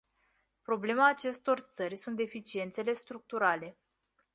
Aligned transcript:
Problema 0.61 1.07
acestor 1.09 1.59
țări 1.59 1.95
sunt 1.95 2.15
deficiențele 2.15 2.93
structurale. 2.93 3.77